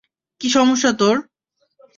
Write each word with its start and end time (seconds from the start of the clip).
কী 0.41 0.47
সমস্যা 0.49 0.91
তোর? 0.93 1.15